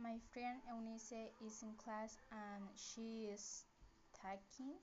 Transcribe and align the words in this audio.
My 0.00 0.20
friend 0.32 0.60
Eunice 0.68 1.10
is 1.40 1.60
in 1.64 1.74
class 1.74 2.16
and 2.30 2.68
she 2.76 3.30
is 3.34 3.64
taking 4.12 4.78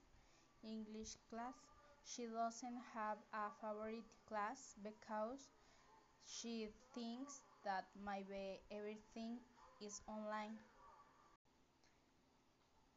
English 0.63 1.16
class. 1.29 1.55
She 2.03 2.25
doesn't 2.27 2.82
have 2.93 3.17
a 3.33 3.49
favorite 3.61 4.03
class 4.27 4.75
because 4.83 5.47
she 6.25 6.69
thinks 6.93 7.43
that 7.63 7.85
maybe 8.05 8.61
everything 8.71 9.39
is 9.81 10.02
online. 10.07 10.57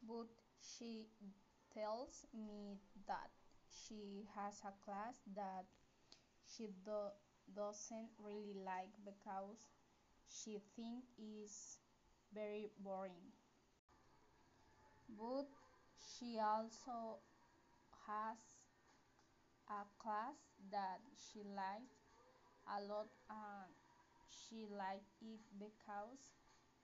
But 0.01 0.25
she 0.59 1.05
tells 1.71 2.25
me 2.33 2.79
that 3.07 3.29
she 3.69 4.25
has 4.35 4.59
a 4.65 4.73
class 4.83 5.21
that 5.35 5.65
she 6.47 6.69
do 6.85 7.11
doesn't 7.55 8.09
really 8.19 8.55
like 8.65 8.91
because 9.05 9.59
she 10.27 10.59
thinks 10.75 11.07
it's 11.17 11.79
very 12.33 12.69
boring. 12.79 13.33
But 15.09 15.47
she 15.97 16.39
also 16.39 17.19
has 18.07 18.37
a 19.69 19.83
class 19.99 20.35
that 20.71 20.99
she 21.15 21.43
likes 21.43 22.07
a 22.67 22.79
lot 22.87 23.07
and 23.29 23.71
she 24.29 24.67
likes 24.71 25.15
it 25.21 25.39
because 25.59 26.35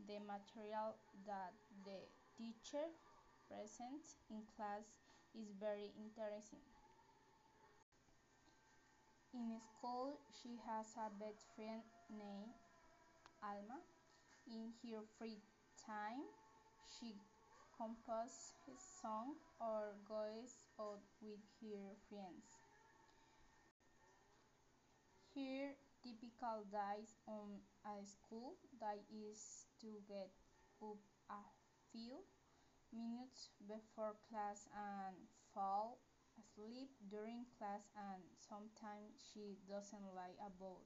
the 0.07 0.19
material 0.19 0.95
that 1.27 1.53
the 1.85 1.99
teacher 2.37 2.91
presents 3.47 4.15
in 4.29 4.43
class 4.55 4.83
is 5.35 5.51
very 5.59 5.91
interesting. 5.95 6.63
In 9.33 9.59
school, 9.59 10.19
she 10.41 10.59
has 10.67 10.93
a 10.95 11.09
best 11.19 11.47
friend 11.55 11.81
named 12.09 12.53
Alma. 13.41 13.81
In 14.47 14.73
her 14.83 15.01
free 15.17 15.41
time, 15.85 16.23
she 16.87 17.17
composes 17.75 18.53
songs 19.01 19.39
or 19.59 19.95
goes 20.07 20.63
out 20.79 21.01
with 21.21 21.41
her 21.61 21.95
friends. 22.07 22.59
Her 25.35 25.75
typical 26.01 26.63
day 26.71 27.03
on 27.27 27.59
a 27.83 28.05
school 28.05 28.55
day 28.79 29.03
is 29.11 29.65
to 29.81 29.99
get 30.07 30.29
up 30.81 30.97
a 31.29 31.43
few 31.91 32.23
minutes 32.93 33.49
before 33.67 34.15
class 34.29 34.67
and 34.73 35.15
fall 35.53 35.99
asleep 36.39 36.89
during 37.09 37.45
class 37.57 37.89
and 37.97 38.23
sometimes 38.37 39.17
she 39.33 39.57
doesn't 39.67 40.07
like 40.15 40.37
about 40.39 40.83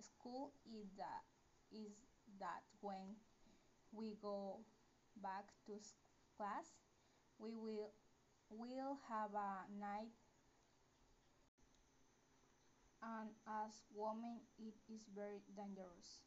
school 0.00 0.52
is 0.66 0.90
that 0.96 1.24
is 1.72 1.94
that 2.40 2.62
when 2.80 3.16
we 3.92 4.16
go 4.20 4.60
back 5.22 5.46
to 5.66 5.78
class 6.36 6.74
we 7.38 7.54
will 7.54 7.92
will 8.50 8.98
have 9.08 9.30
a 9.34 9.66
night 9.80 10.12
and 13.02 13.30
as 13.46 13.82
women 13.94 14.40
it 14.58 14.74
is 14.92 15.02
very 15.14 15.40
dangerous. 15.56 16.24